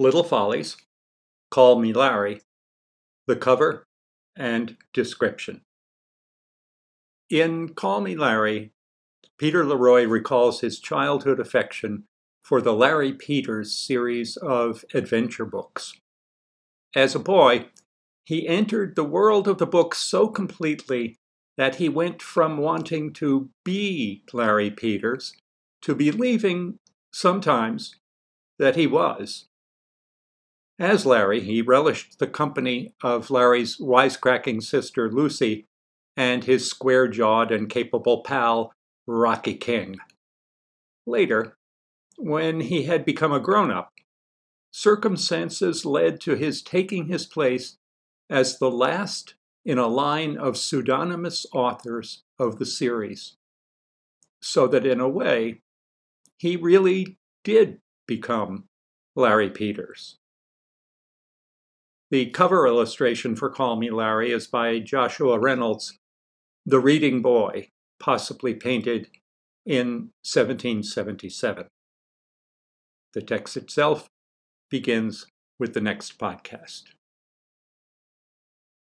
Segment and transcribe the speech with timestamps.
[0.00, 0.76] Little Follies,
[1.50, 2.42] Call Me Larry,
[3.26, 3.84] the cover,
[4.36, 5.62] and description.
[7.28, 8.70] In Call Me Larry,
[9.38, 12.04] Peter Leroy recalls his childhood affection
[12.42, 15.94] for the Larry Peters series of adventure books.
[16.94, 17.66] As a boy,
[18.24, 21.16] he entered the world of the books so completely
[21.56, 25.34] that he went from wanting to be Larry Peters
[25.82, 26.78] to believing
[27.12, 27.96] sometimes
[28.60, 29.47] that he was.
[30.78, 35.66] As Larry, he relished the company of Larry's wisecracking sister Lucy
[36.16, 38.72] and his square jawed and capable pal
[39.06, 39.96] Rocky King.
[41.06, 41.56] Later,
[42.16, 43.92] when he had become a grown up,
[44.70, 47.78] circumstances led to his taking his place
[48.30, 49.34] as the last
[49.64, 53.36] in a line of pseudonymous authors of the series.
[54.40, 55.60] So that in a way,
[56.36, 58.68] he really did become
[59.16, 60.18] Larry Peters.
[62.10, 65.98] The cover illustration for Call Me Larry is by Joshua Reynolds,
[66.64, 67.68] the reading boy,
[68.00, 69.08] possibly painted
[69.66, 71.66] in 1777.
[73.12, 74.08] The text itself
[74.70, 75.26] begins
[75.58, 76.84] with the next podcast.